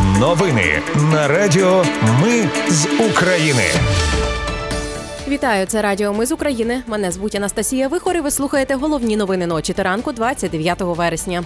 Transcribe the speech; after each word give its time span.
Новини 0.00 0.82
на 1.12 1.28
Радіо 1.28 1.84
Ми 2.22 2.48
з 2.68 2.86
України. 3.10 3.62
Вітаю, 5.28 5.66
це 5.66 5.82
Радіо 5.82 6.12
Ми 6.12 6.26
з 6.26 6.32
України. 6.32 6.82
Мене 6.86 7.10
звуть 7.12 7.34
Анастасія 7.34 7.88
Вихор 7.88 8.16
і 8.16 8.20
Ви 8.20 8.30
слухаєте 8.30 8.74
головні 8.74 9.16
новини 9.16 9.46
ночі 9.46 9.72
та 9.72 9.82
ранку 9.82 10.12
29 10.12 10.80
вересня. 10.80 11.44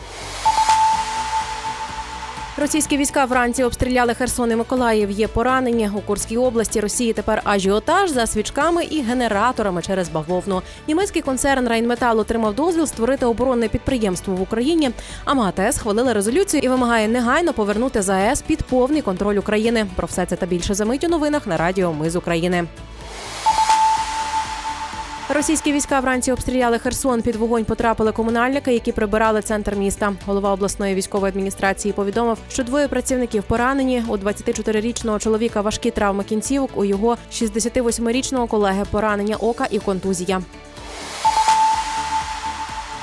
Російські 2.58 2.96
війська 2.96 3.24
вранці 3.24 3.64
обстріляли 3.64 4.14
Херсон 4.14 4.52
і 4.52 4.56
Миколаїв. 4.56 5.10
Є 5.10 5.28
поранені 5.28 5.90
у 5.94 6.00
Курській 6.00 6.36
області 6.36 6.80
Росії. 6.80 7.12
Тепер 7.12 7.42
ажіотаж 7.44 8.10
за 8.10 8.26
свічками 8.26 8.84
і 8.84 9.02
генераторами 9.02 9.82
через 9.82 10.08
бавовну. 10.08 10.62
Німецький 10.88 11.22
концерн 11.22 11.68
Райнметал 11.68 12.20
отримав 12.20 12.54
дозвіл 12.54 12.86
створити 12.86 13.26
оборонне 13.26 13.68
підприємство 13.68 14.34
в 14.34 14.42
Україні. 14.42 14.90
А 15.24 15.34
МАГАТЕ 15.34 15.72
схвалила 15.72 16.14
резолюцію 16.14 16.60
і 16.62 16.68
вимагає 16.68 17.08
негайно 17.08 17.52
повернути 17.52 18.02
ЗАЕС 18.02 18.42
під 18.42 18.62
повний 18.62 19.02
контроль 19.02 19.36
України. 19.36 19.86
Про 19.96 20.06
все 20.06 20.26
це 20.26 20.36
та 20.36 20.46
більше 20.46 20.74
замить 20.74 21.04
у 21.04 21.08
новинах 21.08 21.46
на 21.46 21.56
Радіо 21.56 21.92
Ми 21.92 22.10
з 22.10 22.16
України. 22.16 22.64
Російські 25.28 25.72
війська 25.72 26.00
вранці 26.00 26.32
обстріляли 26.32 26.78
Херсон. 26.78 27.22
Під 27.22 27.36
вогонь 27.36 27.64
потрапили 27.64 28.12
комунальники, 28.12 28.72
які 28.72 28.92
прибирали 28.92 29.42
центр 29.42 29.76
міста. 29.76 30.12
Голова 30.26 30.52
обласної 30.52 30.94
військової 30.94 31.30
адміністрації 31.30 31.92
повідомив, 31.92 32.38
що 32.50 32.64
двоє 32.64 32.88
працівників 32.88 33.42
поранені. 33.42 34.04
У 34.08 34.16
24-річного 34.16 35.18
чоловіка 35.18 35.60
важкі 35.60 35.90
травми 35.90 36.24
кінцівок. 36.24 36.70
У 36.74 36.84
його 36.84 37.16
68-річного 37.32 38.46
колеги 38.46 38.84
поранення 38.90 39.36
ока 39.36 39.66
і 39.70 39.78
контузія. 39.78 40.42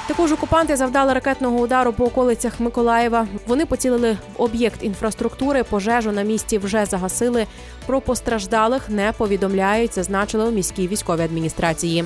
Також 0.07 0.31
окупанти 0.31 0.75
завдали 0.75 1.13
ракетного 1.13 1.59
удару 1.59 1.93
по 1.93 2.05
околицях 2.05 2.59
Миколаєва. 2.59 3.27
Вони 3.47 3.65
поцілили 3.65 4.17
в 4.37 4.41
об'єкт 4.41 4.83
інфраструктури. 4.83 5.63
Пожежу 5.63 6.11
на 6.11 6.21
місці 6.21 6.57
вже 6.57 6.85
загасили. 6.85 7.47
Про 7.85 8.01
постраждалих 8.01 8.89
не 8.89 9.13
повідомляють, 9.17 9.95
зазначили 9.95 10.45
у 10.45 10.51
міській 10.51 10.87
військовій 10.87 11.21
адміністрації. 11.21 12.05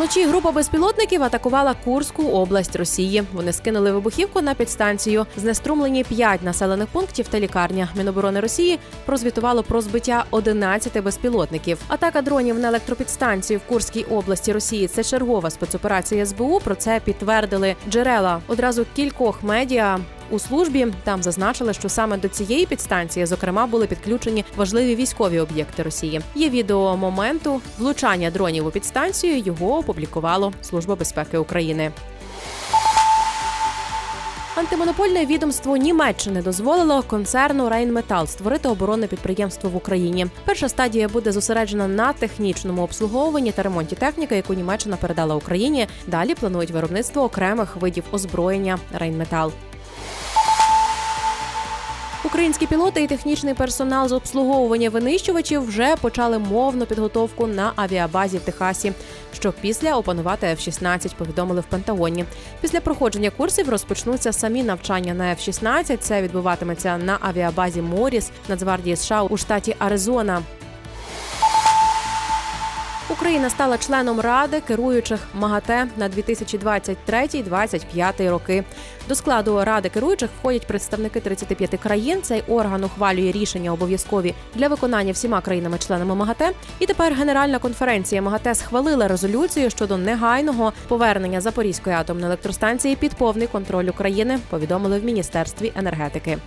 Вночі 0.00 0.26
група 0.26 0.52
безпілотників 0.52 1.22
атакувала 1.22 1.74
Курську 1.84 2.22
область 2.22 2.76
Росії. 2.76 3.22
Вони 3.32 3.52
скинули 3.52 3.92
вибухівку 3.92 4.40
на 4.40 4.54
підстанцію. 4.54 5.26
Знеструмлені 5.36 6.04
п'ять 6.04 6.42
населених 6.42 6.86
пунктів 6.86 7.28
та 7.28 7.40
лікарня. 7.40 7.88
Міноборони 7.96 8.40
Росії 8.40 8.78
прозвітувало 9.06 9.62
про 9.62 9.80
збиття 9.80 10.24
11 10.30 11.02
безпілотників. 11.02 11.78
Атака 11.88 12.22
дронів 12.22 12.58
на 12.58 12.68
електропідстанцію 12.68 13.58
в 13.58 13.68
Курській 13.68 14.04
області 14.04 14.52
Росії 14.52 14.88
це 14.88 15.04
чергова 15.04 15.50
спецоперація 15.50 16.26
СБУ. 16.26 16.60
Про 16.64 16.74
це 16.74 17.00
підтвердили 17.04 17.76
джерела 17.88 18.40
одразу 18.48 18.86
кількох 18.96 19.42
медіа. 19.42 19.98
У 20.30 20.38
службі 20.38 20.86
там 21.04 21.22
зазначили, 21.22 21.72
що 21.72 21.88
саме 21.88 22.16
до 22.16 22.28
цієї 22.28 22.66
підстанції, 22.66 23.26
зокрема, 23.26 23.66
були 23.66 23.86
підключені 23.86 24.44
важливі 24.56 24.94
військові 24.94 25.40
об'єкти 25.40 25.82
Росії. 25.82 26.20
Є 26.34 26.48
відео 26.48 26.96
моменту 26.96 27.60
влучання 27.78 28.30
дронів 28.30 28.66
у 28.66 28.70
підстанцію. 28.70 29.38
Його 29.38 29.78
опублікувало 29.78 30.52
Служба 30.62 30.96
безпеки 30.96 31.38
України. 31.38 31.92
Антимонопольне 34.56 35.26
відомство 35.26 35.76
Німеччини 35.76 36.42
дозволило 36.42 37.02
концерну 37.02 37.68
Рейнметал 37.68 38.26
створити 38.26 38.68
оборонне 38.68 39.06
підприємство 39.06 39.70
в 39.70 39.76
Україні. 39.76 40.26
Перша 40.44 40.68
стадія 40.68 41.08
буде 41.08 41.32
зосереджена 41.32 41.88
на 41.88 42.12
технічному 42.12 42.82
обслуговуванні 42.82 43.52
та 43.52 43.62
ремонті 43.62 43.96
техніки, 43.96 44.36
яку 44.36 44.54
Німеччина 44.54 44.96
передала 44.96 45.34
Україні. 45.34 45.86
Далі 46.06 46.34
планують 46.34 46.70
виробництво 46.70 47.22
окремих 47.22 47.76
видів 47.76 48.04
озброєння 48.12 48.78
Рейнметал. 48.92 49.52
Українські 52.30 52.66
пілоти 52.66 53.02
і 53.02 53.06
технічний 53.06 53.54
персонал 53.54 54.08
з 54.08 54.12
обслуговування 54.12 54.90
винищувачів 54.90 55.66
вже 55.66 55.96
почали 55.96 56.38
мовну 56.38 56.86
підготовку 56.86 57.46
на 57.46 57.72
авіабазі 57.76 58.38
в 58.38 58.40
Техасі, 58.40 58.92
щоб 59.34 59.54
після 59.60 59.96
опанувати 59.96 60.46
F-16, 60.46 61.14
повідомили 61.16 61.60
в 61.60 61.64
Пентагоні. 61.64 62.24
Після 62.60 62.80
проходження 62.80 63.30
курсів 63.30 63.68
розпочнуться 63.68 64.32
самі 64.32 64.62
навчання 64.62 65.14
на 65.14 65.24
F-16. 65.24 65.96
Це 65.96 66.22
відбуватиметься 66.22 66.98
на 66.98 67.18
авіабазі 67.20 67.82
Моріс 67.82 68.30
Нацгвардії 68.48 68.96
США 68.96 69.22
у 69.22 69.36
штаті 69.36 69.76
Аризона. 69.78 70.42
Україна 73.10 73.50
стала 73.50 73.78
членом 73.78 74.20
ради 74.20 74.60
керуючих 74.60 75.20
МАГАТЕ 75.34 75.86
на 75.96 76.08
2023-2025 76.08 78.30
роки. 78.30 78.64
До 79.08 79.14
складу 79.14 79.64
ради 79.64 79.88
керуючих 79.88 80.30
входять 80.38 80.66
представники 80.66 81.20
35 81.20 81.80
країн. 81.80 82.22
Цей 82.22 82.42
орган 82.48 82.84
ухвалює 82.84 83.32
рішення 83.32 83.72
обов'язкові 83.72 84.34
для 84.54 84.68
виконання 84.68 85.12
всіма 85.12 85.40
країнами-членами 85.40 86.14
МАГАТЕ. 86.14 86.52
І 86.78 86.86
тепер 86.86 87.14
Генеральна 87.14 87.58
конференція 87.58 88.22
МАГАТЕ 88.22 88.54
схвалила 88.54 89.08
резолюцію 89.08 89.70
щодо 89.70 89.96
негайного 89.96 90.72
повернення 90.88 91.40
Запорізької 91.40 91.96
атомної 91.96 92.26
електростанції 92.26 92.96
під 92.96 93.14
повний 93.14 93.46
контроль 93.46 93.86
України. 93.86 94.38
Повідомили 94.50 94.98
в 94.98 95.04
міністерстві 95.04 95.72
енергетики. 95.76 96.38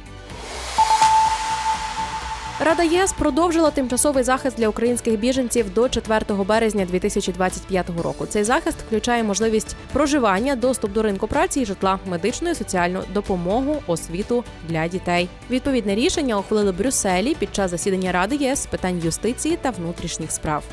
Рада 2.59 2.83
ЄС 2.83 3.13
продовжила 3.13 3.71
тимчасовий 3.71 4.23
захист 4.23 4.57
для 4.57 4.67
українських 4.67 5.19
біженців 5.19 5.73
до 5.73 5.89
4 5.89 6.43
березня 6.43 6.85
2025 6.85 7.89
року. 8.03 8.25
Цей 8.25 8.43
захист 8.43 8.77
включає 8.87 9.23
можливість 9.23 9.75
проживання, 9.93 10.55
доступ 10.55 10.93
до 10.93 11.01
ринку 11.01 11.27
праці 11.27 11.61
і 11.61 11.65
житла, 11.65 11.99
медичну 12.05 12.49
і 12.49 12.55
соціальну 12.55 13.03
допомогу, 13.13 13.83
освіту 13.87 14.43
для 14.69 14.87
дітей. 14.87 15.29
Відповідне 15.49 15.95
рішення 15.95 16.37
ухвалили 16.37 16.71
Брюсселі 16.71 17.35
під 17.35 17.55
час 17.55 17.71
засідання 17.71 18.11
Ради 18.11 18.35
ЄС 18.35 18.63
з 18.63 18.65
питань 18.65 19.01
юстиції 19.03 19.57
та 19.61 19.69
внутрішніх 19.69 20.31
справ. 20.31 20.63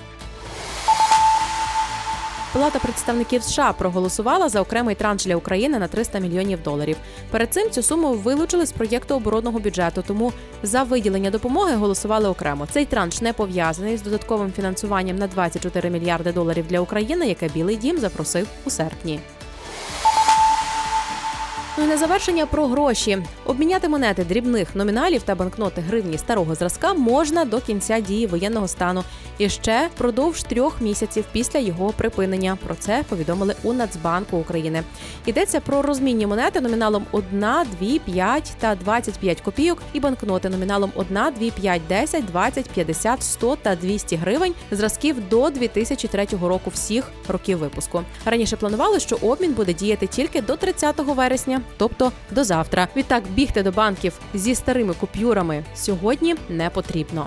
Палата 2.52 2.78
представників 2.78 3.42
США 3.42 3.72
проголосувала 3.72 4.48
за 4.48 4.60
окремий 4.60 4.94
транш 4.94 5.24
для 5.24 5.36
України 5.36 5.78
на 5.78 5.88
300 5.88 6.18
мільйонів 6.18 6.62
доларів. 6.62 6.96
Перед 7.30 7.52
цим 7.52 7.70
цю 7.70 7.82
суму 7.82 8.12
вилучили 8.12 8.66
з 8.66 8.72
проєкту 8.72 9.14
оборонного 9.14 9.58
бюджету, 9.58 10.04
тому 10.06 10.32
за 10.62 10.82
виділення 10.82 11.30
допомоги 11.30 11.74
голосували 11.74 12.28
окремо. 12.28 12.66
Цей 12.70 12.84
транш 12.84 13.20
не 13.20 13.32
пов'язаний 13.32 13.96
з 13.96 14.02
додатковим 14.02 14.52
фінансуванням 14.52 15.16
на 15.16 15.26
24 15.26 15.90
мільярди 15.90 16.32
доларів 16.32 16.64
для 16.68 16.80
України, 16.80 17.28
яке 17.28 17.48
Білий 17.48 17.76
Дім 17.76 17.98
запросив 17.98 18.48
у 18.64 18.70
серпні. 18.70 19.20
Ну 21.80 21.86
і 21.86 21.88
на 21.88 21.96
завершення 21.96 22.46
про 22.46 22.66
гроші. 22.66 23.18
Обміняти 23.46 23.88
монети 23.88 24.24
дрібних 24.24 24.74
номіналів 24.74 25.22
та 25.22 25.34
банкноти 25.34 25.80
гривні 25.80 26.18
старого 26.18 26.54
зразка 26.54 26.94
можна 26.94 27.44
до 27.44 27.60
кінця 27.60 28.00
дії 28.00 28.26
воєнного 28.26 28.68
стану 28.68 29.04
і 29.38 29.48
ще 29.48 29.88
впродовж 29.94 30.42
трьох 30.42 30.80
місяців 30.80 31.24
після 31.32 31.60
його 31.60 31.92
припинення. 31.92 32.58
Про 32.66 32.74
це 32.74 33.04
повідомили 33.08 33.54
у 33.62 33.72
Нацбанку 33.72 34.36
України. 34.36 34.82
Йдеться 35.26 35.60
про 35.60 35.82
розмінні 35.82 36.26
монети 36.26 36.60
номіналом 36.60 37.06
1, 37.12 37.40
2, 37.40 37.64
5 38.04 38.52
та 38.58 38.74
25 38.74 39.40
копійок 39.40 39.82
і 39.92 40.00
банкноти 40.00 40.48
номіналом 40.48 40.92
1, 40.94 41.14
2, 41.14 41.50
5, 41.60 41.82
10, 41.88 42.24
20, 42.24 42.68
50, 42.70 43.22
100 43.22 43.56
та 43.56 43.76
200 43.76 44.16
гривень 44.16 44.54
зразків 44.70 45.28
до 45.28 45.50
2003 45.50 46.26
року 46.42 46.70
всіх 46.74 47.10
років 47.28 47.58
випуску. 47.58 48.02
Раніше 48.24 48.56
планували, 48.56 49.00
що 49.00 49.16
обмін 49.16 49.52
буде 49.52 49.74
діяти 49.74 50.06
тільки 50.06 50.42
до 50.42 50.56
30 50.56 50.98
вересня 50.98 51.60
тобто 51.76 52.12
до 52.30 52.44
завтра. 52.44 52.88
Відтак 52.96 53.24
бігти 53.30 53.62
до 53.62 53.72
банків 53.72 54.20
зі 54.34 54.54
старими 54.54 54.94
купюрами 54.94 55.64
сьогодні 55.74 56.34
не 56.48 56.70
потрібно. 56.70 57.26